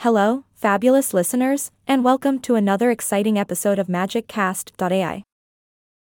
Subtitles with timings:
[0.00, 5.22] Hello, fabulous listeners, and welcome to another exciting episode of MagicCast.ai.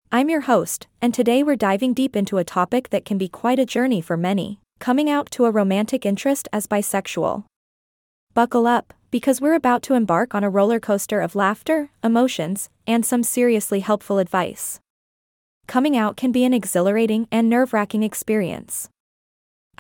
[0.09, 3.59] I'm your host, and today we're diving deep into a topic that can be quite
[3.59, 7.43] a journey for many coming out to a romantic interest as bisexual.
[8.33, 13.06] Buckle up, because we're about to embark on a roller coaster of laughter, emotions, and
[13.06, 14.79] some seriously helpful advice.
[15.68, 18.88] Coming out can be an exhilarating and nerve wracking experience.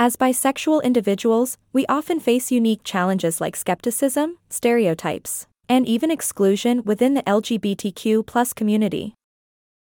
[0.01, 7.15] As bisexual individuals, we often face unique challenges like skepticism, stereotypes, and even exclusion within
[7.15, 9.13] the LGBTQ community.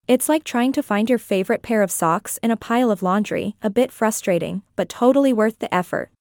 [0.08, 3.56] It's like trying to find your favorite pair of socks in a pile of laundry,
[3.64, 6.12] a bit frustrating, but totally worth the effort.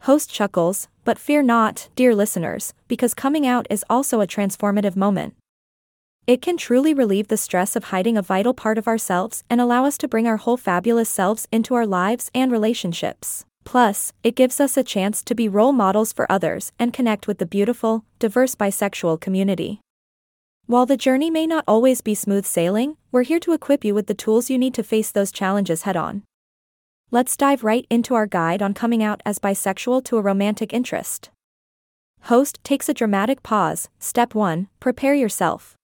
[0.00, 5.34] Host chuckles, but fear not, dear listeners, because coming out is also a transformative moment.
[6.26, 9.84] It can truly relieve the stress of hiding a vital part of ourselves and allow
[9.84, 13.44] us to bring our whole fabulous selves into our lives and relationships.
[13.64, 17.38] Plus, it gives us a chance to be role models for others and connect with
[17.38, 19.80] the beautiful, diverse bisexual community.
[20.64, 24.06] While the journey may not always be smooth sailing, we're here to equip you with
[24.06, 26.22] the tools you need to face those challenges head on.
[27.10, 31.28] Let's dive right into our guide on coming out as bisexual to a romantic interest.
[32.22, 33.90] Host takes a dramatic pause.
[33.98, 35.76] Step 1 Prepare yourself.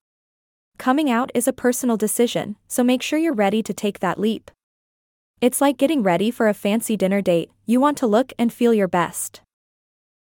[0.80, 4.50] Coming out is a personal decision, so make sure you're ready to take that leap.
[5.42, 8.72] It's like getting ready for a fancy dinner date, you want to look and feel
[8.72, 9.42] your best.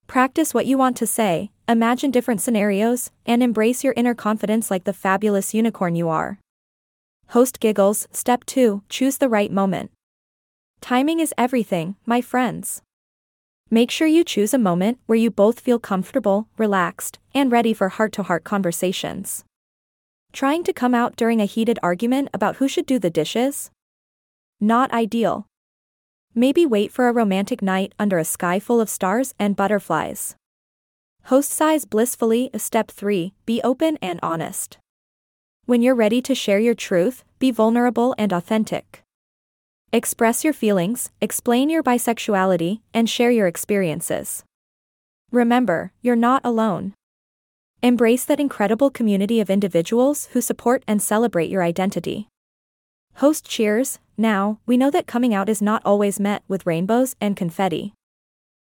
[0.07, 4.85] Practice what you want to say, imagine different scenarios, and embrace your inner confidence like
[4.85, 6.39] the fabulous unicorn you are.
[7.29, 9.91] Host giggles, step 2 Choose the right moment.
[10.81, 12.81] Timing is everything, my friends.
[13.69, 17.91] Make sure you choose a moment where you both feel comfortable, relaxed, and ready for
[17.91, 19.45] heart to heart conversations.
[20.33, 23.71] Trying to come out during a heated argument about who should do the dishes?
[24.61, 25.47] Not ideal.
[26.35, 30.37] Maybe wait for a romantic night under a sky full of stars and butterflies.
[31.25, 32.51] Host sighs blissfully.
[32.57, 34.79] Step 3 Be open and honest.
[35.65, 39.03] When you're ready to share your truth, be vulnerable and authentic.
[39.93, 44.45] Express your feelings, explain your bisexuality, and share your experiences.
[45.33, 46.95] Remember, you're not alone.
[47.83, 52.29] Embrace that incredible community of individuals who support and celebrate your identity.
[53.17, 57.37] Host cheers, now, we know that coming out is not always met with rainbows and
[57.37, 57.93] confetti.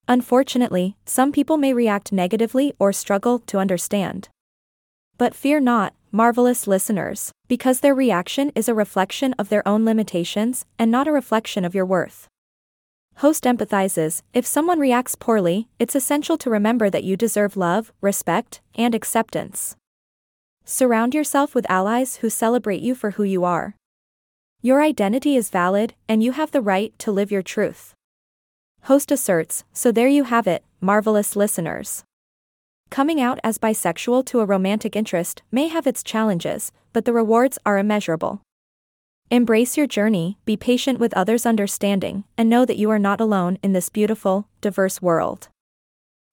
[0.07, 4.29] Unfortunately, some people may react negatively or struggle to understand.
[5.19, 10.65] But fear not, marvelous listeners, because their reaction is a reflection of their own limitations
[10.79, 12.29] and not a reflection of your worth.
[13.17, 18.61] Host empathizes if someone reacts poorly, it's essential to remember that you deserve love, respect,
[18.75, 19.77] and acceptance.
[20.65, 23.75] Surround yourself with allies who celebrate you for who you are.
[24.61, 27.95] Your identity is valid, and you have the right to live your truth.
[28.83, 32.05] Host asserts, so there you have it, marvelous listeners.
[32.91, 37.59] Coming out as bisexual to a romantic interest may have its challenges, but the rewards
[37.65, 38.43] are immeasurable.
[39.33, 43.57] Embrace your journey, be patient with others' understanding, and know that you are not alone
[43.63, 45.49] in this beautiful, diverse world.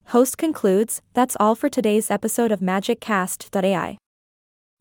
[0.08, 3.98] Host concludes That's all for today's episode of MagicCast.ai.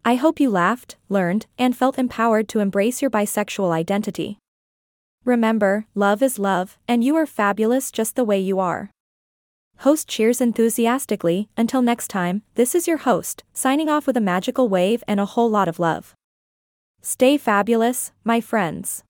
[0.04, 4.38] I hope you laughed, learned, and felt empowered to embrace your bisexual identity.
[5.24, 8.90] Remember, love is love, and you are fabulous just the way you are.
[9.86, 11.50] Host cheers enthusiastically.
[11.56, 15.24] Until next time, this is your host, signing off with a magical wave and a
[15.24, 16.16] whole lot of love.
[17.02, 19.04] Stay fabulous, my friends.